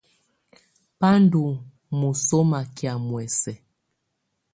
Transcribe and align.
Bá 0.99 1.09
ndɔ̀ 1.23 1.49
mɔ̀sɔmà 1.99 2.59
kɛ̀á 2.75 2.93
muɛ̀sɛ̀. 3.07 3.57